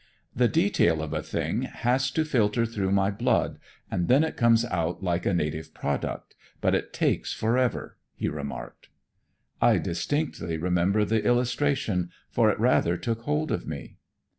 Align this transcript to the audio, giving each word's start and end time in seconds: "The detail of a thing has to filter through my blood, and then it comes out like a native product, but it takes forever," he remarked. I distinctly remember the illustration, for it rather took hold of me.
"The 0.35 0.47
detail 0.47 1.03
of 1.03 1.13
a 1.13 1.21
thing 1.21 1.61
has 1.61 2.09
to 2.09 2.25
filter 2.25 2.65
through 2.65 2.91
my 2.91 3.11
blood, 3.11 3.59
and 3.91 4.07
then 4.07 4.23
it 4.23 4.35
comes 4.35 4.65
out 4.65 5.03
like 5.03 5.27
a 5.27 5.33
native 5.35 5.75
product, 5.75 6.33
but 6.59 6.73
it 6.73 6.91
takes 6.91 7.33
forever," 7.33 7.97
he 8.15 8.27
remarked. 8.27 8.89
I 9.61 9.77
distinctly 9.77 10.57
remember 10.57 11.05
the 11.05 11.23
illustration, 11.23 12.09
for 12.31 12.49
it 12.49 12.59
rather 12.59 12.97
took 12.97 13.21
hold 13.25 13.51
of 13.51 13.67
me. 13.67 13.97